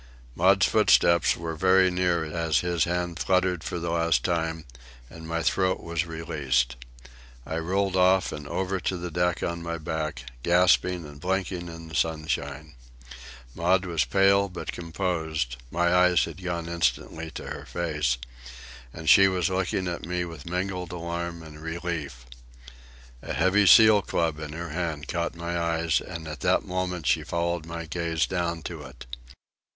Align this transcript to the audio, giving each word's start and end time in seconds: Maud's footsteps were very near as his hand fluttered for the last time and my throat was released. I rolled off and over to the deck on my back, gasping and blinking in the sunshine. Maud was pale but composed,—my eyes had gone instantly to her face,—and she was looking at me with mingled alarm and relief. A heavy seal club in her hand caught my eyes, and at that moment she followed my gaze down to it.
Maud's 0.33 0.65
footsteps 0.65 1.37
were 1.37 1.53
very 1.55 1.91
near 1.91 2.25
as 2.25 2.61
his 2.61 2.85
hand 2.85 3.19
fluttered 3.19 3.63
for 3.63 3.77
the 3.77 3.91
last 3.91 4.23
time 4.25 4.65
and 5.11 5.27
my 5.27 5.43
throat 5.43 5.79
was 5.79 6.07
released. 6.07 6.75
I 7.45 7.59
rolled 7.59 7.95
off 7.95 8.31
and 8.31 8.47
over 8.47 8.79
to 8.79 8.97
the 8.97 9.11
deck 9.11 9.43
on 9.43 9.61
my 9.61 9.77
back, 9.77 10.23
gasping 10.41 11.05
and 11.05 11.21
blinking 11.21 11.67
in 11.67 11.87
the 11.87 11.93
sunshine. 11.93 12.73
Maud 13.53 13.85
was 13.85 14.03
pale 14.03 14.49
but 14.49 14.71
composed,—my 14.71 15.93
eyes 15.93 16.23
had 16.25 16.41
gone 16.43 16.67
instantly 16.67 17.29
to 17.35 17.45
her 17.49 17.65
face,—and 17.67 19.07
she 19.07 19.27
was 19.27 19.51
looking 19.51 19.87
at 19.87 20.03
me 20.07 20.25
with 20.25 20.49
mingled 20.49 20.91
alarm 20.91 21.43
and 21.43 21.59
relief. 21.61 22.25
A 23.21 23.33
heavy 23.33 23.67
seal 23.67 24.01
club 24.01 24.39
in 24.39 24.53
her 24.53 24.69
hand 24.69 25.07
caught 25.07 25.35
my 25.35 25.59
eyes, 25.59 26.01
and 26.01 26.27
at 26.27 26.39
that 26.39 26.65
moment 26.65 27.05
she 27.05 27.23
followed 27.23 27.67
my 27.67 27.85
gaze 27.85 28.25
down 28.25 28.63
to 28.63 28.81
it. 28.81 29.05